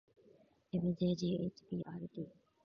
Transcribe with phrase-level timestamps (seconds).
[0.71, 2.27] ｍｊｇｈｂｒｔ